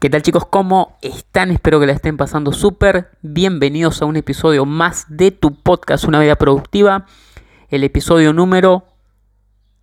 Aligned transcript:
¿Qué 0.00 0.08
tal 0.10 0.22
chicos? 0.22 0.46
¿Cómo 0.46 0.96
están? 1.02 1.50
Espero 1.50 1.80
que 1.80 1.86
la 1.86 1.92
estén 1.92 2.16
pasando 2.16 2.52
súper. 2.52 3.10
Bienvenidos 3.20 4.00
a 4.00 4.04
un 4.04 4.14
episodio 4.14 4.64
más 4.64 5.06
de 5.08 5.32
tu 5.32 5.56
podcast 5.56 6.04
Una 6.04 6.20
vida 6.20 6.36
productiva. 6.36 7.06
El 7.68 7.82
episodio 7.82 8.32
número 8.32 8.84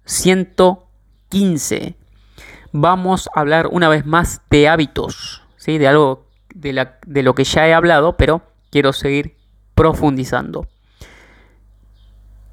115. 0.06 1.98
Vamos 2.72 3.30
a 3.36 3.42
hablar 3.42 3.68
una 3.70 3.90
vez 3.90 4.06
más 4.06 4.40
de 4.50 4.70
hábitos, 4.70 5.44
¿sí? 5.58 5.78
de 5.78 5.90
algo 5.90 6.30
de, 6.54 6.88
de 7.06 7.22
lo 7.22 7.36
que 7.36 7.44
ya 7.44 7.68
he 7.68 7.74
hablado, 7.74 8.16
pero 8.16 8.42
quiero 8.72 8.94
seguir 8.94 9.36
profundizando. 9.74 10.66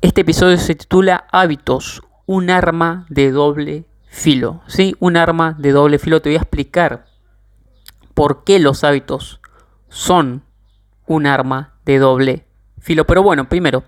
Este 0.00 0.22
episodio 0.22 0.56
se 0.56 0.74
titula 0.74 1.28
Hábitos, 1.30 2.02
un 2.26 2.50
arma 2.50 3.06
de 3.08 3.30
doble 3.30 3.84
filo. 4.08 4.62
¿sí? 4.66 4.96
Un 4.98 5.16
arma 5.16 5.54
de 5.60 5.70
doble 5.70 6.00
filo. 6.00 6.20
Te 6.20 6.30
voy 6.30 6.38
a 6.38 6.40
explicar 6.40 7.11
por 8.14 8.44
qué 8.44 8.58
los 8.58 8.84
hábitos 8.84 9.40
son 9.88 10.44
un 11.06 11.26
arma 11.26 11.74
de 11.84 11.98
doble 11.98 12.46
filo. 12.78 13.06
Pero 13.06 13.22
bueno, 13.22 13.48
primero, 13.48 13.84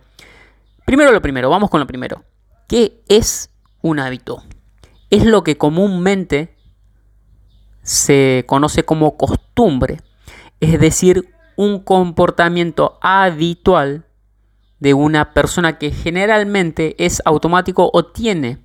primero 0.85 1.13
lo 1.13 1.23
primero, 1.23 1.51
vamos 1.51 1.71
con 1.71 1.81
lo 1.81 1.87
primero. 1.87 2.25
¿Qué 2.69 3.03
es 3.09 3.51
un 3.83 3.99
hábito? 3.99 4.43
Es 5.11 5.25
lo 5.25 5.45
que 5.45 5.57
comúnmente 5.57 6.57
se 7.83 8.45
conoce 8.47 8.85
como 8.85 9.17
costumbre, 9.17 10.01
es 10.61 10.81
decir, 10.81 11.35
un 11.57 11.81
comportamiento 11.81 12.99
habitual 13.03 14.07
de 14.81 14.95
una 14.95 15.33
persona 15.33 15.79
que 15.79 15.91
generalmente 15.91 16.97
es 17.05 17.23
automático 17.25 17.91
o 17.93 18.07
tiene 18.07 18.59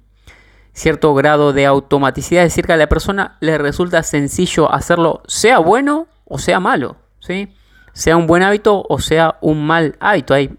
cierto 0.80 1.13
grado 1.13 1.52
de 1.52 1.66
automaticidad, 1.66 2.44
es 2.44 2.53
decir, 2.53 2.66
que 2.66 2.72
a 2.72 2.77
la 2.77 2.88
persona 2.88 3.35
le 3.41 3.58
resulta 3.58 4.02
sencillo 4.02 4.72
hacerlo, 4.72 5.21
sea 5.27 5.59
bueno 5.59 6.08
o 6.23 6.38
sea 6.39 6.61
malo, 6.61 6.95
¿sí? 7.19 7.53
sea 7.91 8.16
un 8.16 8.27
buen 8.27 8.44
hábito 8.44 8.86
o 8.88 8.99
sea 8.99 9.38
un 9.41 9.67
mal 9.67 9.97
hábito. 9.99 10.33
Hay 10.33 10.55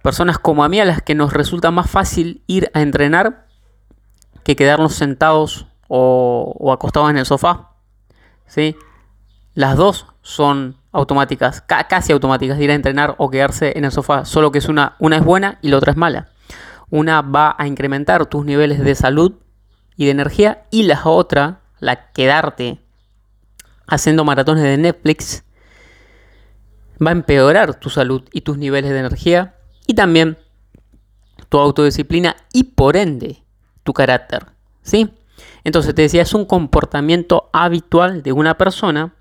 personas 0.00 0.38
como 0.38 0.62
a 0.62 0.68
mí 0.68 0.78
a 0.78 0.84
las 0.84 1.02
que 1.02 1.16
nos 1.16 1.32
resulta 1.32 1.72
más 1.72 1.90
fácil 1.90 2.44
ir 2.46 2.70
a 2.72 2.82
entrenar 2.82 3.46
que 4.44 4.54
quedarnos 4.54 4.94
sentados 4.94 5.66
o, 5.88 6.72
acostados 6.72 7.10
en 7.10 7.18
el 7.18 7.26
sofá. 7.26 7.72
¿sí? 8.46 8.76
Las 9.54 9.76
dos 9.76 10.06
son 10.22 10.76
automáticas, 10.92 11.62
casi 11.62 12.12
automáticas, 12.12 12.60
ir 12.60 12.70
a 12.70 12.74
entrenar 12.74 13.16
o 13.18 13.28
quedarse 13.28 13.76
en 13.76 13.84
el 13.84 13.90
sofá, 13.90 14.24
solo 14.24 14.52
que 14.52 14.58
es 14.58 14.68
una, 14.68 14.94
una 15.00 15.16
es 15.16 15.24
buena 15.24 15.58
y 15.62 15.68
la 15.68 15.78
otra 15.78 15.90
es 15.90 15.96
mala. 15.96 16.28
Una 16.90 17.22
va 17.22 17.56
a 17.58 17.66
incrementar 17.66 18.26
tus 18.26 18.44
niveles 18.44 18.78
de 18.78 18.94
salud 18.94 19.34
y 19.98 20.04
de 20.04 20.12
energía 20.12 20.64
y 20.70 20.84
la 20.84 21.02
otra, 21.04 21.60
la 21.80 22.12
quedarte 22.12 22.78
haciendo 23.86 24.24
maratones 24.24 24.62
de 24.62 24.78
Netflix, 24.78 25.44
va 27.04 27.10
a 27.10 27.12
empeorar 27.12 27.78
tu 27.78 27.90
salud 27.90 28.22
y 28.32 28.42
tus 28.42 28.56
niveles 28.56 28.92
de 28.92 29.00
energía 29.00 29.56
y 29.88 29.94
también 29.94 30.38
tu 31.48 31.58
autodisciplina 31.58 32.36
y 32.52 32.62
por 32.64 32.96
ende 32.96 33.42
tu 33.82 33.92
carácter, 33.92 34.46
¿sí? 34.82 35.10
Entonces 35.64 35.94
te 35.96 36.02
decía, 36.02 36.22
es 36.22 36.32
un 36.32 36.44
comportamiento 36.44 37.50
habitual 37.52 38.22
de 38.22 38.32
una 38.32 38.56
persona 38.56 39.14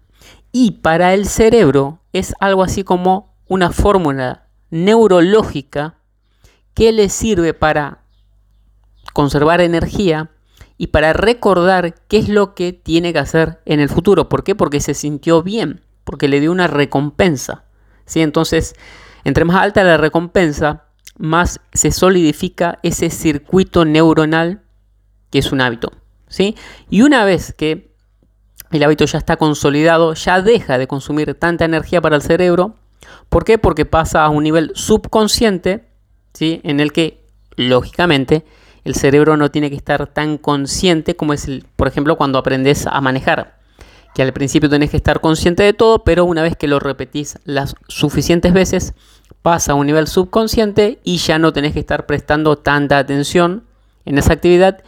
y 0.52 0.72
para 0.72 1.16
el 1.16 1.26
cerebro 1.26 2.02
es 2.14 2.36
algo 2.40 2.64
así 2.64 2.84
como 2.84 3.36
una 3.48 3.72
fórmula 3.72 4.46
neurológica 4.70 5.96
que 6.76 6.92
le 6.92 7.10
sirve 7.10 7.56
para 7.56 8.04
conservar 9.14 9.62
energía 9.62 10.30
y 10.78 10.88
para 10.88 11.14
recordar 11.14 11.96
qué 12.08 12.18
es 12.18 12.30
lo 12.30 12.54
que 12.54 12.74
tiene 12.74 13.14
que 13.14 13.20
hacer 13.20 13.60
en 13.66 13.80
el 13.80 13.90
futuro. 13.90 14.30
¿Por 14.30 14.44
qué? 14.44 14.56
Porque 14.56 14.80
se 14.80 14.94
sintió 14.94 15.42
bien, 15.42 15.82
porque 16.04 16.28
le 16.28 16.40
dio 16.40 16.52
una 16.52 16.68
recompensa. 16.68 17.64
¿sí? 18.06 18.22
Entonces, 18.22 18.76
entre 19.24 19.46
más 19.46 19.62
alta 19.62 19.84
la 19.84 19.98
recompensa, 19.98 20.86
más 21.18 21.60
se 21.74 21.92
solidifica 21.92 22.80
ese 22.84 23.10
circuito 23.10 23.86
neuronal 23.86 24.62
que 25.32 25.40
es 25.40 25.52
un 25.52 25.62
hábito. 25.62 25.92
¿sí? 26.28 26.56
Y 26.90 27.02
una 27.02 27.26
vez 27.26 27.54
que 27.54 27.92
el 28.72 28.84
hábito 28.84 29.06
ya 29.06 29.18
está 29.18 29.38
consolidado, 29.38 30.14
ya 30.14 30.42
deja 30.42 30.78
de 30.78 30.88
consumir 30.88 31.34
tanta 31.36 31.66
energía 31.66 32.02
para 32.02 32.18
el 32.18 32.22
cerebro. 32.22 32.76
¿Por 33.30 33.46
qué? 33.46 33.58
Porque 33.58 33.86
pasa 33.86 34.24
a 34.24 34.30
un 34.30 34.44
nivel 34.44 34.72
subconsciente, 34.76 35.88
¿sí? 36.34 36.62
en 36.64 36.80
el 36.80 36.92
que, 36.92 37.26
lógicamente, 37.56 38.46
el 38.88 38.96
cerebro 38.96 39.36
no 39.36 39.52
tiene 39.52 39.70
que 39.70 39.76
estar 39.76 40.08
tan 40.08 40.38
consciente 40.38 41.18
como 41.18 41.34
es, 41.34 41.46
el, 41.46 41.66
por 41.76 41.90
ejemplo, 41.90 42.16
cuando 42.16 42.40
aprendes 42.40 42.88
a 42.88 43.02
manejar. 43.02 43.58
Que 44.16 44.22
al 44.24 44.32
principio 44.32 44.70
tenés 44.70 44.92
que 44.92 44.98
estar 44.98 45.20
consciente 45.20 45.62
de 45.62 45.74
todo, 45.74 46.06
pero 46.06 46.24
una 46.24 46.42
vez 46.42 46.56
que 46.56 46.70
lo 46.70 46.80
repetís 46.80 47.38
las 47.44 47.76
suficientes 47.90 48.54
veces, 48.54 48.94
pasa 49.42 49.74
a 49.74 49.76
un 49.76 49.88
nivel 49.88 50.08
subconsciente 50.08 51.00
y 51.04 51.18
ya 51.18 51.38
no 51.38 51.52
tenés 51.52 51.74
que 51.74 51.82
estar 51.82 52.06
prestando 52.06 52.56
tanta 52.56 52.98
atención 52.98 53.66
en 54.06 54.18
esa 54.18 54.32
actividad 54.32 54.82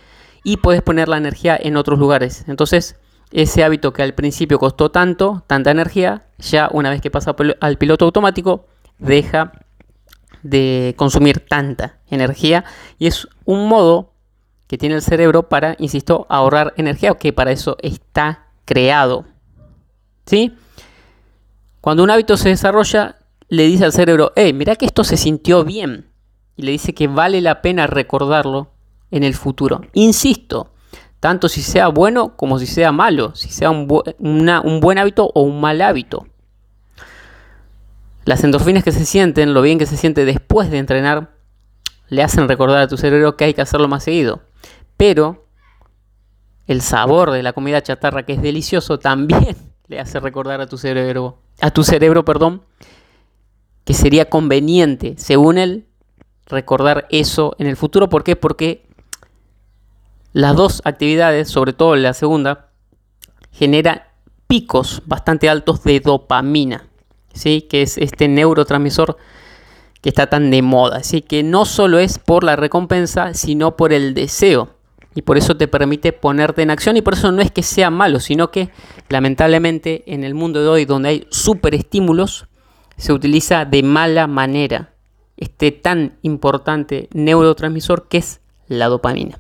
y 0.45 0.57
puedes 0.57 0.81
poner 0.81 1.09
la 1.09 1.17
energía 1.17 1.59
en 1.61 1.75
otros 1.75 1.99
lugares. 1.99 2.45
Entonces, 2.47 2.95
ese 3.31 3.65
hábito 3.65 3.91
que 3.91 4.01
al 4.01 4.13
principio 4.13 4.59
costó 4.59 4.91
tanto, 4.91 5.43
tanta 5.45 5.71
energía, 5.71 6.23
ya 6.37 6.69
una 6.71 6.89
vez 6.89 7.01
que 7.01 7.11
pasa 7.11 7.35
al 7.59 7.77
piloto 7.77 8.05
automático, 8.05 8.65
deja 8.97 9.51
de 10.43 10.93
consumir 10.97 11.45
tanta 11.47 11.97
energía 12.09 12.65
y 12.97 13.07
es 13.07 13.27
un 13.45 13.67
modo 13.67 14.13
que 14.67 14.77
tiene 14.77 14.95
el 14.95 15.01
cerebro 15.01 15.49
para, 15.49 15.75
insisto, 15.79 16.27
ahorrar 16.29 16.73
energía, 16.77 17.15
que 17.15 17.33
para 17.33 17.51
eso 17.51 17.75
está 17.81 18.47
creado. 18.65 19.25
¿Sí? 20.27 20.53
Cuando 21.81 22.03
un 22.03 22.11
hábito 22.11 22.37
se 22.37 22.49
desarrolla, 22.49 23.15
le 23.47 23.63
dice 23.63 23.85
al 23.85 23.93
cerebro, 23.93 24.31
hey, 24.35 24.53
mira 24.53 24.75
que 24.75 24.85
esto 24.85 25.03
se 25.03 25.17
sintió 25.17 25.63
bien. 25.63 26.11
Y 26.55 26.61
le 26.61 26.71
dice 26.71 26.93
que 26.93 27.07
vale 27.07 27.41
la 27.41 27.63
pena 27.63 27.87
recordarlo 27.87 28.71
en 29.09 29.23
el 29.23 29.33
futuro. 29.33 29.81
Insisto, 29.93 30.71
tanto 31.19 31.49
si 31.49 31.63
sea 31.63 31.87
bueno 31.87 32.35
como 32.35 32.59
si 32.59 32.67
sea 32.67 32.91
malo, 32.91 33.33
si 33.33 33.49
sea 33.49 33.71
un, 33.71 33.87
un 34.19 34.79
buen 34.81 34.97
hábito 34.99 35.31
o 35.33 35.41
un 35.41 35.59
mal 35.59 35.81
hábito. 35.81 36.27
Las 38.25 38.43
endorfinas 38.43 38.83
que 38.83 38.91
se 38.91 39.05
sienten, 39.05 39.53
lo 39.53 39.61
bien 39.61 39.79
que 39.79 39.85
se 39.85 39.97
siente 39.97 40.25
después 40.25 40.69
de 40.69 40.77
entrenar, 40.77 41.31
le 42.09 42.23
hacen 42.23 42.47
recordar 42.47 42.81
a 42.81 42.87
tu 42.87 42.97
cerebro 42.97 43.37
que 43.37 43.45
hay 43.45 43.53
que 43.53 43.61
hacerlo 43.61 43.87
más 43.87 44.03
seguido. 44.03 44.41
Pero 44.97 45.47
el 46.67 46.81
sabor 46.81 47.31
de 47.31 47.43
la 47.43 47.53
comida 47.53 47.81
chatarra, 47.81 48.23
que 48.23 48.33
es 48.33 48.41
delicioso, 48.41 48.99
también 48.99 49.55
le 49.87 49.99
hace 49.99 50.19
recordar 50.19 50.61
a 50.61 50.67
tu 50.67 50.77
cerebro, 50.77 51.39
a 51.61 51.71
tu 51.71 51.83
cerebro, 51.83 52.25
perdón, 52.25 52.63
que 53.85 53.93
sería 53.93 54.29
conveniente, 54.29 55.15
según 55.17 55.57
él, 55.57 55.87
recordar 56.47 57.07
eso 57.09 57.55
en 57.59 57.67
el 57.67 57.77
futuro. 57.77 58.09
¿Por 58.09 58.23
qué? 58.23 58.35
Porque 58.35 58.85
las 60.33 60.55
dos 60.55 60.81
actividades, 60.83 61.49
sobre 61.49 61.73
todo 61.73 61.95
la 61.95 62.13
segunda, 62.13 62.69
generan 63.51 64.03
picos 64.47 65.01
bastante 65.05 65.49
altos 65.49 65.83
de 65.83 65.99
dopamina 65.99 66.88
que 67.33 67.81
es 67.81 67.97
este 67.97 68.27
neurotransmisor 68.27 69.17
que 70.01 70.09
está 70.09 70.27
tan 70.27 70.51
de 70.51 70.61
moda. 70.61 70.97
Así 70.97 71.21
que 71.21 71.43
no 71.43 71.65
solo 71.65 71.99
es 71.99 72.19
por 72.19 72.43
la 72.43 72.55
recompensa, 72.55 73.33
sino 73.33 73.75
por 73.75 73.93
el 73.93 74.13
deseo. 74.13 74.69
Y 75.15 75.23
por 75.23 75.37
eso 75.37 75.57
te 75.57 75.67
permite 75.67 76.13
ponerte 76.13 76.61
en 76.61 76.69
acción 76.69 76.95
y 76.95 77.01
por 77.01 77.13
eso 77.13 77.31
no 77.31 77.41
es 77.41 77.51
que 77.51 77.63
sea 77.63 77.89
malo, 77.89 78.19
sino 78.19 78.51
que 78.51 78.69
lamentablemente 79.09 80.03
en 80.05 80.23
el 80.23 80.35
mundo 80.35 80.61
de 80.61 80.67
hoy 80.67 80.85
donde 80.85 81.09
hay 81.09 81.27
super 81.29 81.73
estímulos, 81.73 82.47
se 82.95 83.11
utiliza 83.13 83.65
de 83.65 83.81
mala 83.81 84.27
manera 84.27 84.93
este 85.35 85.71
tan 85.71 86.17
importante 86.21 87.09
neurotransmisor 87.13 88.07
que 88.07 88.19
es 88.19 88.41
la 88.67 88.87
dopamina. 88.87 89.39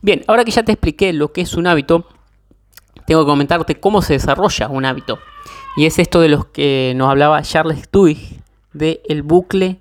Bien, 0.00 0.24
ahora 0.26 0.44
que 0.44 0.50
ya 0.50 0.62
te 0.62 0.72
expliqué 0.72 1.12
lo 1.12 1.32
que 1.32 1.42
es 1.42 1.54
un 1.54 1.66
hábito, 1.66 2.06
tengo 3.06 3.22
que 3.24 3.30
comentarte 3.30 3.80
cómo 3.80 4.02
se 4.02 4.14
desarrolla 4.14 4.68
un 4.68 4.84
hábito. 4.84 5.18
Y 5.76 5.86
es 5.86 5.98
esto 5.98 6.20
de 6.20 6.28
los 6.28 6.46
que 6.46 6.92
nos 6.96 7.08
hablaba 7.08 7.42
Charles 7.42 7.90
Duhigg, 7.90 8.42
de 8.72 9.02
el 9.08 9.22
bucle 9.22 9.80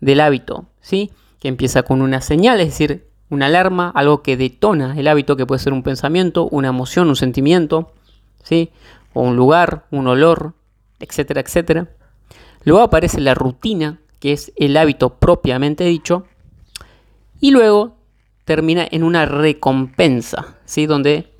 del 0.00 0.20
hábito, 0.20 0.66
¿sí? 0.80 1.10
Que 1.40 1.48
empieza 1.48 1.82
con 1.82 2.02
una 2.02 2.20
señal, 2.20 2.60
es 2.60 2.68
decir, 2.68 3.06
una 3.28 3.46
alarma, 3.46 3.90
algo 3.94 4.22
que 4.22 4.36
detona 4.36 4.94
el 4.96 5.08
hábito, 5.08 5.36
que 5.36 5.46
puede 5.46 5.58
ser 5.58 5.72
un 5.72 5.82
pensamiento, 5.82 6.48
una 6.50 6.68
emoción, 6.68 7.08
un 7.08 7.16
sentimiento, 7.16 7.92
¿sí? 8.42 8.70
o 9.12 9.22
un 9.22 9.36
lugar, 9.36 9.86
un 9.90 10.06
olor, 10.06 10.54
etcétera, 11.00 11.40
etcétera. 11.40 11.88
Luego 12.64 12.82
aparece 12.82 13.20
la 13.20 13.34
rutina, 13.34 13.98
que 14.20 14.32
es 14.32 14.52
el 14.56 14.76
hábito 14.76 15.14
propiamente 15.18 15.84
dicho. 15.84 16.26
Y 17.40 17.50
luego 17.50 17.96
termina 18.44 18.86
en 18.90 19.02
una 19.02 19.26
recompensa, 19.26 20.56
¿sí? 20.64 20.86
donde 20.86 21.32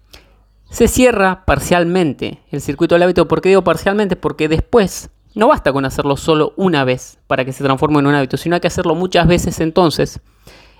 se 0.70 0.88
cierra 0.88 1.44
parcialmente 1.44 2.40
el 2.50 2.60
circuito 2.60 2.94
del 2.94 3.02
hábito. 3.02 3.28
¿Por 3.28 3.40
qué 3.40 3.50
digo 3.50 3.62
parcialmente? 3.62 4.16
Porque 4.16 4.48
después 4.48 5.10
no 5.34 5.48
basta 5.48 5.72
con 5.72 5.84
hacerlo 5.84 6.16
solo 6.16 6.52
una 6.56 6.84
vez 6.84 7.18
para 7.26 7.44
que 7.44 7.52
se 7.52 7.62
transforme 7.62 7.98
en 7.98 8.06
un 8.06 8.14
hábito, 8.14 8.36
sino 8.36 8.54
hay 8.54 8.60
que 8.60 8.66
hacerlo 8.68 8.94
muchas 8.94 9.26
veces 9.26 9.60
entonces. 9.60 10.20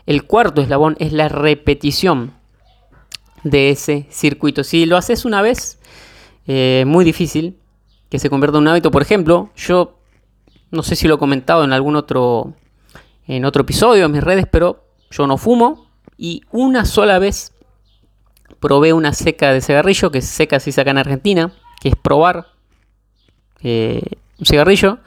El 0.06 0.24
cuarto 0.24 0.62
eslabón 0.62 0.96
es 0.98 1.12
la 1.12 1.28
repetición 1.28 2.32
de 3.44 3.70
ese 3.70 4.06
circuito. 4.10 4.64
Si 4.64 4.86
lo 4.86 4.96
haces 4.96 5.24
una 5.24 5.42
vez, 5.42 5.78
eh, 6.46 6.84
muy 6.86 7.04
difícil 7.04 7.58
que 8.08 8.18
se 8.18 8.30
convierta 8.30 8.58
en 8.58 8.62
un 8.62 8.68
hábito. 8.68 8.90
Por 8.90 9.02
ejemplo, 9.02 9.50
yo 9.56 9.98
no 10.70 10.82
sé 10.82 10.96
si 10.96 11.08
lo 11.08 11.16
he 11.16 11.18
comentado 11.18 11.64
en 11.64 11.72
algún 11.72 11.96
otro, 11.96 12.54
en 13.26 13.44
otro 13.44 13.62
episodio 13.62 14.06
en 14.06 14.12
mis 14.12 14.22
redes, 14.22 14.46
pero 14.50 14.84
yo 15.10 15.26
no 15.26 15.38
fumo 15.38 15.86
y 16.16 16.42
una 16.50 16.84
sola 16.84 17.18
vez 17.18 17.52
probé 18.60 18.92
una 18.92 19.12
seca 19.12 19.52
de 19.52 19.60
cigarrillo, 19.60 20.10
que 20.10 20.22
seca 20.22 20.60
si 20.60 20.72
saca 20.72 20.90
en 20.90 20.98
Argentina, 20.98 21.52
que 21.80 21.88
es 21.90 21.96
probar 21.96 22.46
eh, 23.62 24.02
un 24.38 24.46
cigarrillo, 24.46 24.98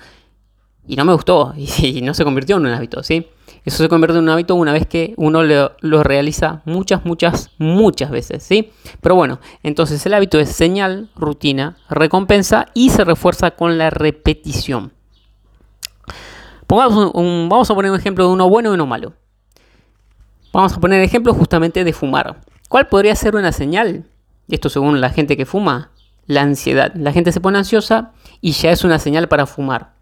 y 0.88 0.96
no 0.96 1.06
me 1.06 1.14
gustó, 1.14 1.54
y, 1.58 2.02
no 2.02 2.14
se 2.14 2.24
convirtió 2.24 2.58
en 2.58 2.66
un 2.66 2.74
hábito, 2.74 3.04
¿sí? 3.04 3.28
Eso 3.66 3.84
se 3.84 3.90
convierte 3.90 4.18
en 4.18 4.24
un 4.24 4.30
hábito 4.30 4.56
una 4.56 4.74
vez 4.74 4.88
que 4.88 5.14
uno 5.18 5.44
lo, 5.44 6.04
realiza 6.04 6.62
muchas, 6.66 7.06
muchas, 7.06 7.52
muchas 7.58 8.10
veces, 8.10 8.42
¿sí? 8.42 8.72
Pero 9.02 9.16
bueno, 9.16 9.40
entonces 9.64 10.04
el 10.06 10.14
hábito 10.14 10.40
es 10.40 10.50
señal, 10.50 11.10
rutina, 11.16 11.78
recompensa 11.90 12.68
y 12.74 12.90
se 12.90 13.04
refuerza 13.04 13.52
con 13.52 13.78
la 13.78 13.90
repetición. 13.90 14.94
Vamos 16.68 17.70
a 17.70 17.76
poner 17.76 17.92
un 17.92 18.00
ejemplo 18.00 18.28
de 18.28 18.34
uno 18.34 18.48
bueno 18.48 18.70
y 18.72 18.74
uno 18.74 18.86
malo. 18.86 19.14
Vamos 20.54 20.74
a 20.74 20.80
poner 20.80 21.02
ejemplo 21.02 21.34
justamente 21.34 21.84
de 21.84 21.94
fumar. 21.94 22.42
¿Cuál 22.70 22.88
podría 22.88 23.16
ser 23.16 23.36
una 23.36 23.52
señal? 23.52 24.06
Esto 24.48 24.70
según 24.70 25.02
la 25.02 25.10
gente 25.10 25.36
que 25.36 25.48
fuma, 25.48 25.90
la 26.28 26.44
ansiedad. 26.44 26.94
La 26.94 27.12
gente 27.12 27.32
se 27.32 27.42
pone 27.42 27.58
ansiosa 27.58 28.14
y 28.42 28.52
ya 28.52 28.70
es 28.70 28.84
una 28.84 29.00
señal 29.00 29.28
para 29.28 29.48
fumar. 29.48 29.94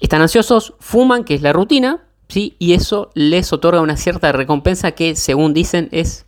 Están 0.00 0.22
ansiosos, 0.22 0.74
fuman, 0.78 1.24
que 1.24 1.34
es 1.34 1.42
la 1.42 1.52
rutina, 1.52 2.04
¿sí? 2.28 2.54
y 2.60 2.74
eso 2.74 3.10
les 3.14 3.52
otorga 3.52 3.80
una 3.80 3.96
cierta 3.96 4.30
recompensa 4.30 4.92
que, 4.92 5.16
según 5.16 5.54
dicen, 5.54 5.88
es 5.90 6.24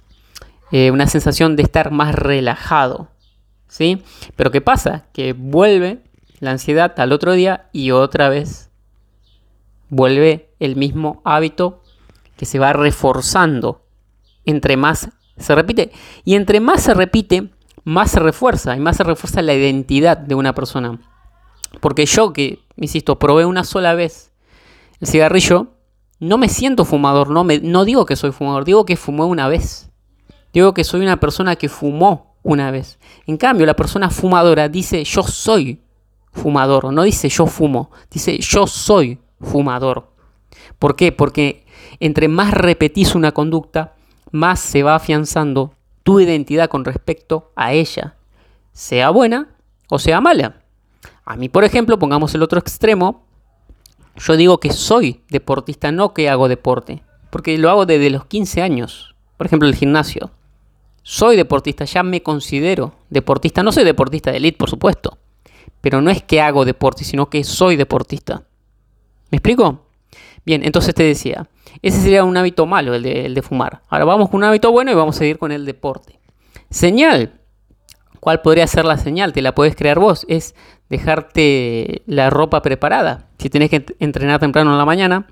eh, 0.73 0.91
una 0.91 1.07
sensación 1.07 1.55
de 1.55 1.63
estar 1.63 1.93
más 1.93 2.17
relajado. 2.17 3.09
¿sí? 3.69 4.03
Pero 4.35 4.51
¿qué 4.51 4.61
pasa? 4.61 5.05
Que 5.13 5.35
vuelve 5.35 6.03
la 6.41 6.51
ansiedad 6.51 6.99
al 6.99 7.13
otro 7.13 7.35
día 7.35 7.69
y 7.73 7.93
otra 7.93 8.29
vez 8.29 8.71
vuelve 9.89 10.51
el 10.59 10.75
mismo 10.75 11.23
hábito 11.25 11.81
que 12.37 12.45
se 12.45 12.59
va 12.59 12.73
reforzando 12.73 13.85
entre 14.44 14.76
más 14.76 15.11
se 15.37 15.55
repite. 15.55 15.93
Y 16.25 16.35
entre 16.35 16.61
más 16.61 16.82
se 16.82 16.94
repite, 16.94 17.50
más 17.85 18.11
se 18.11 18.20
refuerza 18.20 18.76
y 18.76 18.81
más 18.81 18.96
se 18.96 19.05
refuerza 19.05 19.43
la 19.43 19.55
identidad 19.55 20.17
de 20.17 20.35
una 20.35 20.55
persona. 20.55 20.99
Porque 21.81 22.06
yo 22.06 22.32
que, 22.32 22.61
insisto, 22.76 23.19
probé 23.19 23.44
una 23.44 23.64
sola 23.64 23.94
vez 23.94 24.29
el 25.00 25.08
cigarrillo, 25.08 25.69
no 26.19 26.38
me 26.38 26.49
siento 26.49 26.85
fumador, 26.85 27.31
no, 27.31 27.44
me, 27.44 27.61
no 27.61 27.85
digo 27.85 28.05
que 28.05 28.17
soy 28.17 28.32
fumador, 28.32 28.64
digo 28.64 28.85
que 28.85 28.96
fumé 28.96 29.25
una 29.25 29.49
vez. 29.49 29.90
Digo 30.52 30.75
que 30.75 30.85
soy 30.85 31.02
una 31.02 31.20
persona 31.20 31.56
que 31.56 31.69
fumó 31.69 32.37
una 32.43 32.70
vez. 32.70 32.99
En 33.26 33.37
cambio, 33.37 33.67
la 33.67 33.76
persona 33.76 34.11
fumadora 34.11 34.69
dice 34.69 35.05
yo 35.05 35.23
soy 35.23 35.81
fumador, 36.32 36.93
no 36.93 37.02
dice 37.02 37.29
yo 37.29 37.46
fumo, 37.46 37.90
dice 38.11 38.38
yo 38.38 38.67
soy 38.67 39.19
fumador. 39.40 40.12
¿Por 40.79 40.96
qué? 40.96 41.12
Porque 41.12 41.67
entre 42.00 42.29
más 42.29 42.52
repetís 42.52 43.14
una 43.14 43.32
conducta, 43.32 43.94
más 44.31 44.61
se 44.61 44.83
va 44.83 44.95
afianzando 44.95 45.75
tu 46.03 46.21
identidad 46.21 46.69
con 46.69 46.85
respecto 46.85 47.53
a 47.57 47.73
ella, 47.73 48.17
sea 48.73 49.11
buena 49.11 49.49
o 49.89 49.99
sea 49.99 50.21
mala. 50.21 50.63
A 51.25 51.37
mí, 51.37 51.49
por 51.49 51.65
ejemplo, 51.65 51.99
pongamos 51.99 52.35
el 52.35 52.43
otro 52.43 52.59
extremo, 52.59 53.27
yo 54.17 54.37
digo 54.37 54.59
que 54.61 54.73
soy 54.73 55.23
deportista, 55.29 55.93
no 55.93 56.15
que 56.15 56.29
hago 56.29 56.49
deporte, 56.49 57.03
porque 57.31 57.57
lo 57.59 57.71
hago 57.71 57.87
desde 57.87 58.11
los 58.11 58.27
15 58.27 58.63
años, 58.63 59.15
por 59.37 59.47
ejemplo, 59.47 59.69
el 59.69 59.75
gimnasio. 59.75 60.31
Soy 61.03 61.37
deportista, 61.37 61.85
ya 61.85 62.03
me 62.03 62.23
considero 62.23 62.95
deportista, 63.09 63.63
no 63.63 63.73
soy 63.73 63.85
deportista 63.85 64.31
de 64.31 64.39
elite, 64.39 64.59
por 64.59 64.69
supuesto, 64.69 65.19
pero 65.81 66.01
no 66.01 66.11
es 66.11 66.23
que 66.23 66.41
hago 66.41 66.65
deporte, 66.65 67.05
sino 67.05 67.31
que 67.31 67.45
soy 67.45 67.77
deportista. 67.77 68.43
¿Me 69.31 69.37
explico? 69.37 69.87
Bien, 70.45 70.65
entonces 70.65 70.95
te 70.95 71.03
decía, 71.03 71.49
ese 71.83 72.01
sería 72.01 72.25
un 72.25 72.37
hábito 72.37 72.67
malo, 72.67 72.95
el 72.95 73.03
de, 73.03 73.43
fumar. 73.43 73.83
Ahora 73.89 74.05
vamos 74.05 74.29
con 74.29 74.39
un 74.39 74.45
hábito 74.45 74.73
bueno 74.73 74.91
y 74.91 74.95
vamos 74.95 75.17
a 75.17 75.19
seguir 75.21 75.39
con 75.39 75.53
el 75.53 75.65
deporte. 75.65 76.19
Señal. 76.71 77.35
¿Cuál 78.21 78.43
podría 78.43 78.67
ser 78.67 78.85
la 78.85 78.99
señal? 78.99 79.33
Te 79.33 79.43
la 79.43 79.55
puedes 79.55 79.77
crear 79.77 79.99
vos. 80.01 80.27
Es 80.29 80.57
dejarte 80.89 82.03
la 82.07 82.31
ropa 82.31 82.63
preparada. 82.63 83.29
Si 83.39 83.49
tenés 83.49 83.71
que 83.71 83.87
entrenar 84.01 84.41
temprano 84.41 84.73
en 84.73 84.79
la 84.79 84.85
mañana, 84.85 85.29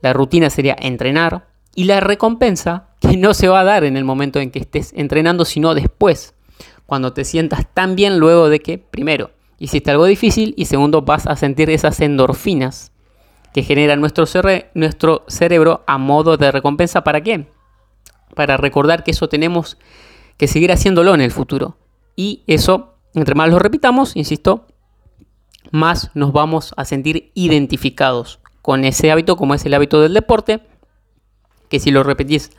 la 0.00 0.14
rutina 0.14 0.48
sería 0.48 0.74
entrenar. 0.80 1.46
Y 1.74 1.84
la 1.84 2.00
recompensa, 2.00 2.88
que 3.00 3.16
no 3.18 3.34
se 3.34 3.48
va 3.48 3.60
a 3.60 3.64
dar 3.64 3.84
en 3.84 3.96
el 3.96 4.04
momento 4.04 4.40
en 4.40 4.50
que 4.50 4.60
estés 4.60 4.92
entrenando, 4.96 5.44
sino 5.44 5.74
después. 5.74 6.34
Cuando 6.86 7.12
te 7.12 7.24
sientas 7.24 7.66
tan 7.72 7.96
bien 7.96 8.18
luego 8.18 8.48
de 8.48 8.60
que, 8.60 8.78
primero, 8.78 9.30
hiciste 9.58 9.90
algo 9.90 10.06
difícil 10.06 10.54
y 10.56 10.64
segundo, 10.64 11.02
vas 11.02 11.26
a 11.26 11.36
sentir 11.36 11.68
esas 11.68 12.00
endorfinas 12.00 12.91
que 13.52 13.62
genera 13.62 13.96
nuestro, 13.96 14.26
cerebro 15.28 15.84
a 15.86 15.98
modo 15.98 16.36
de 16.36 16.50
recompensa. 16.50 17.04
¿Para 17.04 17.20
qué? 17.20 17.46
Para 18.34 18.56
recordar 18.56 19.04
que 19.04 19.10
eso 19.10 19.28
tenemos 19.28 19.76
que 20.36 20.48
seguir 20.48 20.72
haciéndolo 20.72 21.14
en 21.14 21.20
el 21.20 21.30
futuro. 21.30 21.76
Y 22.16 22.42
eso, 22.46 22.94
entre 23.14 23.34
más 23.34 23.50
lo 23.50 23.58
repitamos, 23.58 24.16
insisto, 24.16 24.66
más 25.70 26.10
nos 26.14 26.32
vamos 26.32 26.74
a 26.76 26.84
sentir 26.84 27.30
identificados 27.34 28.40
con 28.62 28.84
ese 28.84 29.10
hábito, 29.10 29.36
como 29.36 29.54
es 29.54 29.64
el 29.66 29.74
hábito 29.74 30.00
del 30.00 30.14
deporte, 30.14 30.60
que 31.68 31.80
si 31.80 31.90
lo 31.90 32.02
repetís 32.02 32.50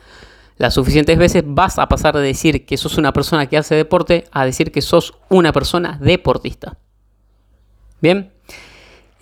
las 0.57 0.75
suficientes 0.75 1.17
veces 1.17 1.43
vas 1.45 1.79
a 1.79 1.87
pasar 1.87 2.15
de 2.15 2.21
decir 2.21 2.65
que 2.65 2.77
sos 2.77 2.97
una 2.97 3.11
persona 3.13 3.47
que 3.47 3.57
hace 3.57 3.75
deporte 3.75 4.25
a 4.31 4.45
decir 4.45 4.71
que 4.71 4.81
sos 4.81 5.15
una 5.29 5.51
persona 5.51 5.97
deportista. 6.01 6.77
Bien, 8.01 8.32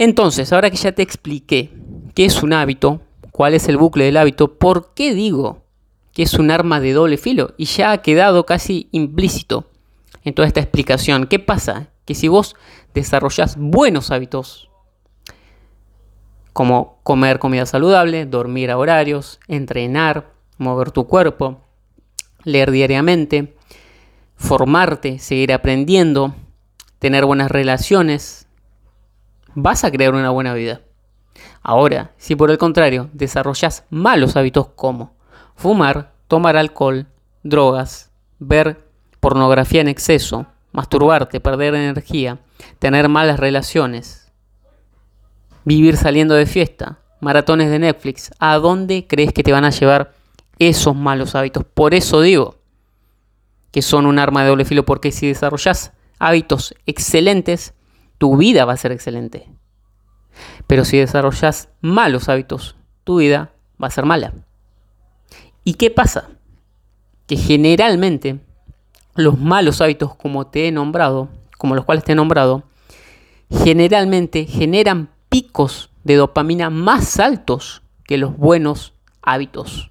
entonces, 0.03 0.51
ahora 0.51 0.71
que 0.71 0.77
ya 0.77 0.93
te 0.93 1.03
expliqué 1.03 1.69
qué 2.15 2.25
es 2.25 2.41
un 2.41 2.53
hábito, 2.53 3.01
cuál 3.31 3.53
es 3.53 3.69
el 3.69 3.77
bucle 3.77 4.05
del 4.05 4.17
hábito, 4.17 4.57
¿por 4.57 4.95
qué 4.95 5.13
digo 5.13 5.63
que 6.11 6.23
es 6.23 6.33
un 6.33 6.49
arma 6.49 6.79
de 6.79 6.93
doble 6.93 7.17
filo? 7.17 7.53
Y 7.55 7.65
ya 7.65 7.91
ha 7.91 8.01
quedado 8.01 8.47
casi 8.47 8.89
implícito 8.91 9.69
en 10.23 10.33
toda 10.33 10.47
esta 10.47 10.59
explicación. 10.59 11.27
¿Qué 11.27 11.37
pasa? 11.37 11.89
Que 12.05 12.15
si 12.15 12.27
vos 12.27 12.55
desarrollas 12.95 13.57
buenos 13.59 14.09
hábitos, 14.09 14.71
como 16.51 16.97
comer 17.03 17.37
comida 17.37 17.67
saludable, 17.67 18.25
dormir 18.25 18.71
a 18.71 18.79
horarios, 18.79 19.39
entrenar, 19.47 20.33
mover 20.57 20.89
tu 20.89 21.05
cuerpo, 21.05 21.61
leer 22.43 22.71
diariamente, 22.71 23.55
formarte, 24.35 25.19
seguir 25.19 25.53
aprendiendo, 25.53 26.33
tener 26.97 27.23
buenas 27.23 27.51
relaciones, 27.51 28.40
vas 29.55 29.83
a 29.83 29.91
crear 29.91 30.13
una 30.13 30.29
buena 30.29 30.53
vida. 30.53 30.81
Ahora, 31.61 32.11
si 32.17 32.35
por 32.35 32.51
el 32.51 32.57
contrario 32.57 33.09
desarrollas 33.13 33.85
malos 33.89 34.35
hábitos 34.35 34.67
como 34.75 35.13
fumar, 35.55 36.11
tomar 36.27 36.57
alcohol, 36.57 37.07
drogas, 37.43 38.11
ver 38.39 38.83
pornografía 39.19 39.81
en 39.81 39.87
exceso, 39.87 40.47
masturbarte, 40.71 41.39
perder 41.39 41.75
energía, 41.75 42.39
tener 42.79 43.09
malas 43.09 43.39
relaciones, 43.39 44.31
vivir 45.63 45.97
saliendo 45.97 46.33
de 46.33 46.45
fiesta, 46.45 46.99
maratones 47.19 47.69
de 47.69 47.79
Netflix, 47.79 48.31
¿a 48.39 48.57
dónde 48.57 49.05
crees 49.07 49.31
que 49.31 49.43
te 49.43 49.51
van 49.51 49.65
a 49.65 49.69
llevar 49.69 50.13
esos 50.57 50.95
malos 50.95 51.35
hábitos? 51.35 51.63
Por 51.63 51.93
eso 51.93 52.21
digo 52.21 52.55
que 53.71 53.81
son 53.81 54.05
un 54.05 54.19
arma 54.19 54.43
de 54.43 54.49
doble 54.49 54.65
filo, 54.65 54.83
porque 54.85 55.11
si 55.11 55.27
desarrollas 55.27 55.93
hábitos 56.19 56.75
excelentes, 56.85 57.73
tu 58.21 58.37
vida 58.37 58.65
va 58.65 58.73
a 58.73 58.77
ser 58.77 58.91
excelente. 58.91 59.49
Pero 60.67 60.85
si 60.85 60.99
desarrollas 60.99 61.69
malos 61.81 62.29
hábitos, 62.29 62.75
tu 63.03 63.17
vida 63.17 63.51
va 63.81 63.87
a 63.87 63.89
ser 63.89 64.05
mala. 64.05 64.31
¿Y 65.63 65.73
qué 65.73 65.89
pasa? 65.89 66.29
Que 67.25 67.35
generalmente 67.35 68.39
los 69.15 69.39
malos 69.39 69.81
hábitos 69.81 70.13
como 70.13 70.45
te 70.45 70.67
he 70.67 70.71
nombrado, 70.71 71.29
como 71.57 71.73
los 71.73 71.83
cuales 71.83 72.03
te 72.03 72.11
he 72.11 72.15
nombrado, 72.15 72.61
generalmente 73.49 74.45
generan 74.45 75.09
picos 75.27 75.89
de 76.03 76.13
dopamina 76.13 76.69
más 76.69 77.19
altos 77.19 77.81
que 78.03 78.19
los 78.19 78.37
buenos 78.37 78.93
hábitos. 79.23 79.89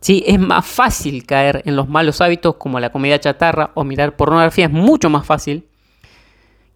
¿sí? 0.00 0.24
Es 0.26 0.40
más 0.40 0.64
fácil 0.64 1.26
caer 1.26 1.60
en 1.66 1.76
los 1.76 1.86
malos 1.86 2.22
hábitos 2.22 2.56
como 2.56 2.80
la 2.80 2.92
comida 2.92 3.20
chatarra 3.20 3.72
o 3.74 3.84
mirar 3.84 4.16
pornografía. 4.16 4.64
Es 4.64 4.72
mucho 4.72 5.10
más 5.10 5.26
fácil 5.26 5.68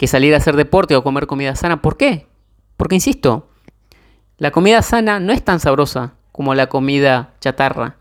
que 0.00 0.06
salir 0.06 0.32
a 0.32 0.38
hacer 0.38 0.56
deporte 0.56 0.96
o 0.96 1.04
comer 1.04 1.26
comida 1.26 1.54
sana. 1.54 1.82
¿Por 1.82 1.98
qué? 1.98 2.26
Porque, 2.78 2.94
insisto, 2.94 3.50
la 4.38 4.50
comida 4.50 4.80
sana 4.80 5.20
no 5.20 5.30
es 5.30 5.44
tan 5.44 5.60
sabrosa 5.60 6.14
como 6.32 6.54
la 6.54 6.68
comida 6.68 7.34
chatarra. 7.38 7.96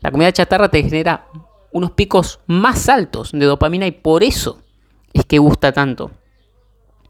La 0.00 0.10
comida 0.10 0.32
chatarra 0.32 0.68
te 0.68 0.82
genera 0.82 1.28
unos 1.70 1.92
picos 1.92 2.40
más 2.48 2.88
altos 2.88 3.30
de 3.30 3.44
dopamina 3.44 3.86
y 3.86 3.92
por 3.92 4.24
eso 4.24 4.62
es 5.12 5.24
que 5.26 5.38
gusta 5.38 5.70
tanto. 5.70 6.10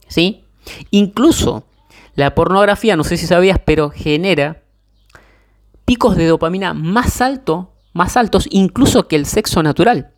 ¿Sí? 0.08 0.44
Incluso 0.90 1.64
la 2.14 2.34
pornografía, 2.34 2.96
no 2.96 3.04
sé 3.04 3.16
si 3.16 3.26
sabías, 3.26 3.58
pero 3.64 3.88
genera 3.88 4.60
picos 5.86 6.16
de 6.16 6.26
dopamina 6.26 6.74
más 6.74 7.22
alto, 7.22 7.72
más 7.94 8.18
altos 8.18 8.46
incluso 8.50 9.08
que 9.08 9.16
el 9.16 9.24
sexo 9.24 9.62
natural. 9.62 10.10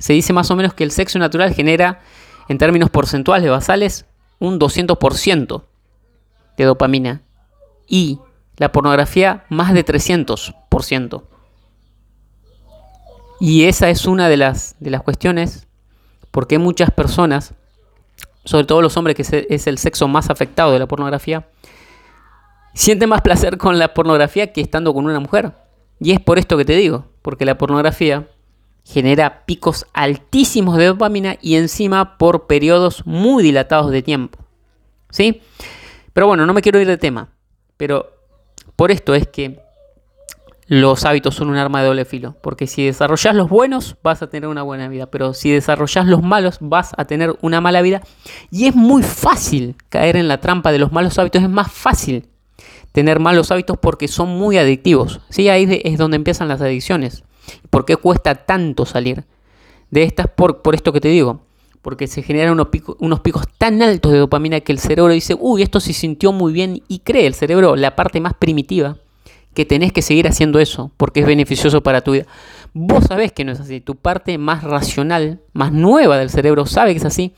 Se 0.00 0.14
dice 0.14 0.32
más 0.32 0.50
o 0.50 0.56
menos 0.56 0.74
que 0.74 0.82
el 0.82 0.90
sexo 0.90 1.20
natural 1.20 1.54
genera 1.54 2.00
en 2.48 2.58
términos 2.58 2.90
porcentuales 2.90 3.50
basales 3.50 4.06
un 4.38 4.58
200% 4.58 5.62
de 6.56 6.64
dopamina 6.64 7.22
y 7.86 8.18
la 8.56 8.72
pornografía 8.72 9.44
más 9.48 9.72
de 9.72 9.84
300%. 9.84 11.22
Y 13.40 13.64
esa 13.64 13.88
es 13.88 14.06
una 14.06 14.28
de 14.28 14.36
las, 14.36 14.76
de 14.80 14.90
las 14.90 15.02
cuestiones 15.02 15.66
porque 16.30 16.58
muchas 16.58 16.90
personas, 16.90 17.54
sobre 18.44 18.66
todo 18.66 18.82
los 18.82 18.96
hombres, 18.96 19.16
que 19.16 19.46
es 19.48 19.66
el 19.66 19.78
sexo 19.78 20.08
más 20.08 20.30
afectado 20.30 20.72
de 20.72 20.78
la 20.78 20.86
pornografía, 20.86 21.48
sienten 22.74 23.08
más 23.08 23.22
placer 23.22 23.58
con 23.58 23.78
la 23.78 23.94
pornografía 23.94 24.52
que 24.52 24.60
estando 24.60 24.92
con 24.92 25.04
una 25.06 25.20
mujer. 25.20 25.52
Y 26.00 26.12
es 26.12 26.20
por 26.20 26.38
esto 26.38 26.56
que 26.56 26.64
te 26.64 26.76
digo, 26.76 27.06
porque 27.22 27.44
la 27.44 27.58
pornografía 27.58 28.28
genera 28.88 29.44
picos 29.44 29.86
altísimos 29.92 30.78
de 30.78 30.86
dopamina 30.86 31.36
y 31.42 31.56
encima 31.56 32.16
por 32.16 32.46
periodos 32.46 33.06
muy 33.06 33.42
dilatados 33.42 33.90
de 33.90 34.02
tiempo. 34.02 34.38
¿Sí? 35.10 35.42
Pero 36.14 36.26
bueno, 36.26 36.46
no 36.46 36.54
me 36.54 36.62
quiero 36.62 36.80
ir 36.80 36.86
de 36.86 36.96
tema, 36.96 37.28
pero 37.76 38.10
por 38.76 38.90
esto 38.90 39.14
es 39.14 39.28
que 39.28 39.60
los 40.66 41.04
hábitos 41.04 41.34
son 41.34 41.50
un 41.50 41.56
arma 41.56 41.80
de 41.80 41.86
doble 41.86 42.04
filo, 42.06 42.36
porque 42.42 42.66
si 42.66 42.84
desarrollas 42.84 43.34
los 43.34 43.48
buenos 43.50 43.96
vas 44.02 44.22
a 44.22 44.28
tener 44.28 44.48
una 44.48 44.62
buena 44.62 44.88
vida, 44.88 45.06
pero 45.06 45.34
si 45.34 45.50
desarrollas 45.50 46.06
los 46.06 46.22
malos 46.22 46.56
vas 46.60 46.92
a 46.96 47.04
tener 47.04 47.36
una 47.42 47.60
mala 47.60 47.82
vida. 47.82 48.02
Y 48.50 48.66
es 48.66 48.74
muy 48.74 49.02
fácil 49.02 49.76
caer 49.90 50.16
en 50.16 50.28
la 50.28 50.40
trampa 50.40 50.72
de 50.72 50.78
los 50.78 50.92
malos 50.92 51.18
hábitos, 51.18 51.42
es 51.42 51.48
más 51.50 51.70
fácil 51.70 52.26
tener 52.92 53.20
malos 53.20 53.50
hábitos 53.50 53.76
porque 53.78 54.08
son 54.08 54.30
muy 54.30 54.56
adictivos. 54.56 55.20
¿sí? 55.28 55.50
Ahí 55.50 55.80
es 55.84 55.98
donde 55.98 56.16
empiezan 56.16 56.48
las 56.48 56.60
adicciones. 56.62 57.22
¿Por 57.70 57.84
qué 57.84 57.96
cuesta 57.96 58.34
tanto 58.34 58.86
salir 58.86 59.24
de 59.90 60.02
estas? 60.02 60.28
Por, 60.28 60.62
por 60.62 60.74
esto 60.74 60.92
que 60.92 61.00
te 61.00 61.08
digo, 61.08 61.40
porque 61.82 62.06
se 62.06 62.22
generan 62.22 62.52
unos 62.52 62.68
picos, 62.68 62.96
unos 62.98 63.20
picos 63.20 63.44
tan 63.56 63.82
altos 63.82 64.12
de 64.12 64.18
dopamina 64.18 64.60
que 64.60 64.72
el 64.72 64.78
cerebro 64.78 65.12
dice, 65.12 65.36
uy, 65.38 65.62
esto 65.62 65.80
se 65.80 65.92
sintió 65.92 66.32
muy 66.32 66.52
bien 66.52 66.82
y 66.88 67.00
cree 67.00 67.26
el 67.26 67.34
cerebro, 67.34 67.76
la 67.76 67.96
parte 67.96 68.20
más 68.20 68.34
primitiva 68.34 68.96
que 69.54 69.64
tenés 69.64 69.92
que 69.92 70.02
seguir 70.02 70.28
haciendo 70.28 70.60
eso 70.60 70.92
porque 70.96 71.20
es 71.20 71.26
beneficioso 71.26 71.82
para 71.82 72.02
tu 72.02 72.12
vida. 72.12 72.26
Vos 72.74 73.04
sabés 73.04 73.32
que 73.32 73.44
no 73.44 73.52
es 73.52 73.60
así, 73.60 73.80
tu 73.80 73.96
parte 73.96 74.38
más 74.38 74.62
racional, 74.62 75.40
más 75.52 75.72
nueva 75.72 76.18
del 76.18 76.30
cerebro 76.30 76.66
sabe 76.66 76.92
que 76.92 76.98
es 76.98 77.04
así, 77.04 77.34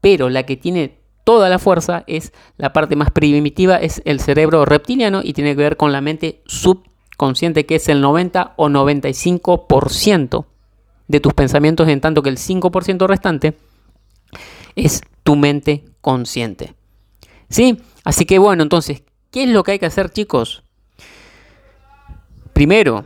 pero 0.00 0.28
la 0.28 0.44
que 0.44 0.56
tiene 0.56 0.98
toda 1.24 1.48
la 1.48 1.58
fuerza 1.58 2.04
es 2.06 2.32
la 2.58 2.72
parte 2.72 2.96
más 2.96 3.10
primitiva, 3.10 3.76
es 3.76 4.02
el 4.04 4.20
cerebro 4.20 4.64
reptiliano 4.64 5.20
y 5.24 5.32
tiene 5.32 5.56
que 5.56 5.62
ver 5.62 5.76
con 5.76 5.90
la 5.92 6.00
mente 6.00 6.42
subconsciente 7.14 7.64
que 7.64 7.76
es 7.76 7.88
el 7.88 8.00
90 8.00 8.54
o 8.56 8.68
95% 8.68 10.44
de 11.06 11.20
tus 11.20 11.32
pensamientos, 11.32 11.88
en 11.88 12.00
tanto 12.00 12.22
que 12.22 12.30
el 12.30 12.38
5% 12.38 13.06
restante 13.06 13.56
es 14.74 15.02
tu 15.22 15.36
mente 15.36 15.84
consciente. 16.00 16.74
¿Sí? 17.48 17.80
Así 18.04 18.24
que 18.24 18.38
bueno, 18.38 18.62
entonces, 18.62 19.02
¿qué 19.30 19.44
es 19.44 19.50
lo 19.50 19.62
que 19.62 19.72
hay 19.72 19.78
que 19.78 19.86
hacer 19.86 20.10
chicos? 20.10 20.64
Primero, 22.52 23.04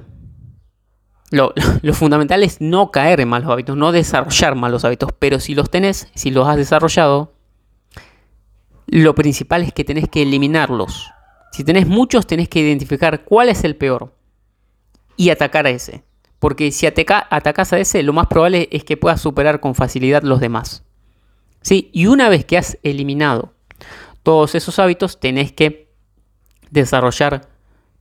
lo, 1.31 1.53
fundamental 1.93 2.43
es 2.43 2.61
no 2.61 2.91
caer 2.91 3.21
en 3.21 3.29
malos 3.29 3.51
hábitos, 3.51 3.77
no 3.77 3.93
desarrollar 3.93 4.55
malos 4.55 4.85
hábitos, 4.85 5.11
pero 5.19 5.41
si 5.41 5.55
los 5.55 5.71
tenés, 5.71 6.09
si 6.15 6.31
los 6.31 6.49
has 6.49 6.57
desarrollado, 6.57 7.35
lo 8.87 9.15
principal 9.15 9.63
es 9.63 9.73
que 9.75 9.85
tenés 9.85 10.09
que 10.09 10.23
eliminarlos. 10.23 11.11
Si 11.53 11.65
tenés 11.65 11.87
muchos, 11.87 12.27
tenés 12.27 12.49
que 12.49 12.61
identificar 12.61 13.25
cuál 13.25 13.49
es 13.49 13.65
el 13.65 13.77
peor 13.77 14.15
y 15.17 15.31
atacar 15.31 15.67
a 15.67 15.71
ese. 15.71 16.05
Porque 16.39 16.71
si 16.71 16.87
atacas 16.87 17.73
a 17.73 17.79
ese, 17.79 18.03
lo 18.03 18.13
más 18.13 18.29
probable 18.29 18.69
es 18.71 18.85
que 18.85 18.97
puedas 18.97 19.21
superar 19.21 19.61
con 19.61 19.75
facilidad 19.75 20.23
los 20.23 20.41
demás. 20.41 20.85
¿Sí? 21.63 21.91
Y 21.93 22.07
una 22.07 22.29
vez 22.29 22.45
que 22.45 22.57
has 22.57 22.79
eliminado 22.83 23.53
todos 24.23 24.55
esos 24.55 24.79
hábitos, 24.79 25.19
tenés 25.19 25.53
que 25.53 25.93
desarrollar 26.71 27.49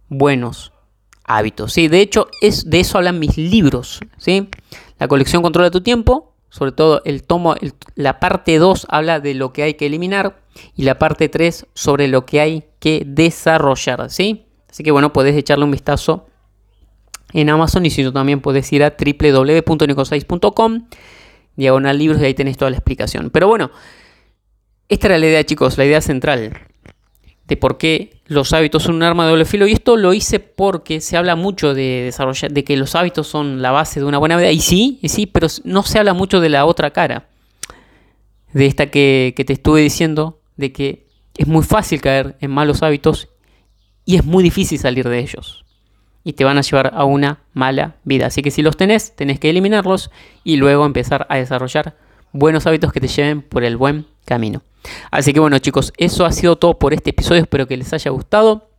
buenos 0.08 0.72
hábitos. 1.24 1.74
¿sí? 1.74 1.88
De 1.88 2.02
hecho, 2.02 2.28
es, 2.42 2.70
de 2.70 2.80
eso 2.80 2.98
hablan 2.98 3.20
mis 3.20 3.38
libros. 3.38 4.00
¿sí? 4.18 4.50
La 5.00 5.08
colección 5.08 5.42
Controla 5.42 5.72
tu 5.72 5.82
tiempo, 5.82 6.27
sobre 6.50 6.72
todo 6.72 7.02
el 7.06 7.24
tomo, 7.24 7.56
la 7.96 8.20
parte 8.20 8.58
2 8.58 8.88
habla 8.90 9.20
de 9.20 9.34
lo 9.34 9.54
que 9.54 9.64
hay 9.64 9.74
que 9.76 9.86
eliminar 9.86 10.40
y 10.76 10.84
la 10.84 10.98
parte 10.98 11.30
3 11.30 11.68
sobre 11.74 12.08
lo 12.08 12.26
que 12.26 12.40
hay 12.40 12.64
que 12.80 13.04
desarrollar. 13.06 14.10
¿sí? 14.10 14.46
Así 14.70 14.84
que 14.84 14.92
bueno, 14.92 15.14
puedes 15.14 15.36
echarle 15.36 15.66
un 15.66 15.72
vistazo 15.72 16.28
en 17.34 17.50
Amazon 17.50 17.86
y 17.86 17.90
si 17.90 18.04
no 18.04 18.14
también 18.14 18.42
puedes 18.42 18.72
ir 18.72 18.84
a 18.84 18.96
www.nicosais.com 18.98 20.88
diagonal 21.56 21.98
libros 21.98 22.22
y 22.22 22.26
ahí 22.26 22.34
tenés 22.34 22.58
toda 22.58 22.72
la 22.72 22.78
explicación. 22.78 23.30
Pero 23.32 23.48
bueno, 23.48 23.72
esta 24.88 25.08
era 25.08 25.18
la 25.18 25.26
idea 25.26 25.44
chicos, 25.44 25.78
la 25.78 25.86
idea 25.86 26.02
central 26.02 26.54
de 27.48 27.58
por 27.58 27.78
qué 27.78 28.22
los 28.26 28.52
hábitos 28.54 28.84
son 28.84 28.96
un 28.96 29.04
arma 29.04 29.24
de 29.24 29.32
doble 29.32 29.46
filo. 29.46 29.68
Y 29.68 29.72
esto 29.72 29.96
lo 29.96 30.14
hice 30.14 30.40
porque 30.40 31.02
se 31.02 31.18
habla 31.18 31.36
mucho 31.36 31.74
de 31.74 32.04
desarrollar, 32.04 32.52
de 32.52 32.64
que 32.64 32.76
los 32.76 32.96
hábitos 32.96 33.28
son 33.28 33.62
la 33.62 33.72
base 33.72 34.00
de 34.00 34.06
una 34.06 34.18
buena 34.18 34.38
vida. 34.38 34.52
Y 34.52 34.60
sí, 34.60 35.00
y 35.02 35.10
sí, 35.10 35.26
pero 35.26 35.48
no 35.64 35.84
se 35.84 36.00
habla 36.00 36.14
mucho 36.14 36.42
de 36.42 36.50
la 36.50 36.66
otra 36.66 36.92
cara. 36.92 37.28
De 38.54 38.66
esta 38.66 38.88
que, 38.88 39.34
que 39.36 39.46
te 39.46 39.54
estuve 39.54 39.82
diciendo, 39.82 40.40
de 40.58 40.72
que 40.72 41.08
es 41.38 41.48
muy 41.48 41.64
fácil 41.64 42.02
caer 42.02 42.36
en 42.42 42.52
malos 42.52 42.84
hábitos 42.84 43.30
y 44.06 44.16
es 44.16 44.26
muy 44.26 44.44
difícil 44.44 44.80
salir 44.80 45.08
de 45.08 45.20
ellos. 45.20 45.64
Y 46.24 46.34
te 46.34 46.44
van 46.44 46.58
a 46.58 46.62
llevar 46.62 46.92
a 46.94 47.06
una 47.06 47.40
mala 47.54 47.96
vida. 48.04 48.28
Así 48.28 48.42
que 48.42 48.52
si 48.52 48.62
los 48.62 48.76
tenés, 48.76 49.16
tenés 49.16 49.40
que 49.40 49.50
eliminarlos 49.50 50.12
y 50.44 50.58
luego 50.58 50.86
empezar 50.86 51.26
a 51.30 51.38
desarrollar 51.38 51.96
buenos 52.34 52.68
hábitos 52.68 52.92
que 52.92 53.00
te 53.00 53.08
lleven 53.08 53.42
por 53.42 53.64
el 53.64 53.78
buen 53.78 54.06
camino. 54.26 54.62
Así 55.12 55.34
que 55.34 55.40
bueno 55.40 55.60
chicos, 55.60 55.94
eso 55.98 56.26
ha 56.26 56.32
sido 56.32 56.56
todo 56.56 56.78
por 56.78 56.94
este 56.94 57.12
episodio. 57.12 57.42
Espero 57.42 57.68
que 57.68 57.78
les 57.78 57.92
haya 57.94 58.12
gustado, 58.12 58.70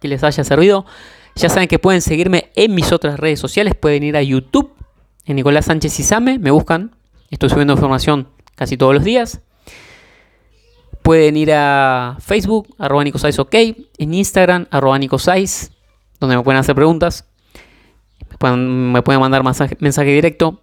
que 0.00 0.08
les 0.08 0.22
haya 0.24 0.44
servido. 0.44 0.86
Ya 1.36 1.48
saben 1.48 1.68
que 1.68 1.78
pueden 1.78 2.02
seguirme 2.02 2.50
en 2.54 2.74
mis 2.74 2.92
otras 2.92 3.18
redes 3.18 3.40
sociales. 3.40 3.74
Pueden 3.74 4.02
ir 4.02 4.16
a 4.16 4.22
YouTube, 4.22 4.72
en 5.24 5.36
Nicolás 5.36 5.66
Sánchez 5.66 5.98
Izame, 6.00 6.38
me 6.38 6.50
buscan. 6.50 6.96
Estoy 7.30 7.50
subiendo 7.50 7.72
información 7.72 8.28
casi 8.56 8.76
todos 8.76 8.94
los 8.94 9.04
días. 9.04 9.40
Pueden 11.02 11.36
ir 11.36 11.52
a 11.52 12.16
Facebook, 12.20 12.74
arroba 12.78 13.04
OK, 13.38 13.54
en 13.54 14.14
Instagram, 14.14 14.66
arroba 14.70 14.98
donde 14.98 16.36
me 16.36 16.42
pueden 16.42 16.60
hacer 16.60 16.74
preguntas. 16.74 17.26
Me 18.42 19.02
pueden 19.02 19.20
mandar 19.20 19.42
mensaje 19.42 20.10
directo 20.10 20.60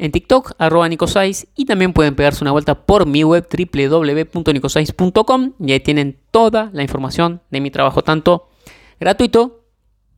en 0.00 0.10
TikTok, 0.12 0.52
arroba 0.58 0.88
Nicosais, 0.88 1.46
y 1.54 1.66
también 1.66 1.92
pueden 1.92 2.16
pegarse 2.16 2.42
una 2.42 2.52
vuelta 2.52 2.86
por 2.86 3.04
mi 3.06 3.22
web 3.22 3.46
www.nicosais.com 3.46 5.52
y 5.60 5.72
ahí 5.72 5.80
tienen 5.80 6.18
toda 6.30 6.70
la 6.72 6.82
información 6.82 7.42
de 7.50 7.60
mi 7.60 7.70
trabajo, 7.70 8.02
tanto 8.02 8.48
gratuito 8.98 9.66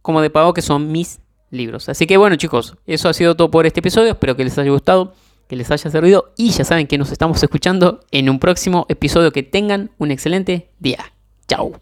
como 0.00 0.22
de 0.22 0.30
pago, 0.30 0.54
que 0.54 0.62
son 0.62 0.92
mis 0.92 1.18
libros. 1.50 1.88
Así 1.88 2.06
que 2.06 2.16
bueno 2.16 2.36
chicos, 2.36 2.76
eso 2.86 3.08
ha 3.08 3.12
sido 3.12 3.34
todo 3.34 3.50
por 3.50 3.66
este 3.66 3.80
episodio, 3.80 4.12
espero 4.12 4.36
que 4.36 4.44
les 4.44 4.56
haya 4.56 4.70
gustado, 4.70 5.14
que 5.48 5.56
les 5.56 5.68
haya 5.70 5.90
servido 5.90 6.32
y 6.36 6.50
ya 6.50 6.64
saben 6.64 6.86
que 6.86 6.96
nos 6.96 7.10
estamos 7.10 7.42
escuchando 7.42 7.98
en 8.12 8.30
un 8.30 8.38
próximo 8.38 8.86
episodio, 8.88 9.32
que 9.32 9.42
tengan 9.42 9.90
un 9.98 10.12
excelente 10.12 10.70
día. 10.78 11.12
Chao. 11.48 11.72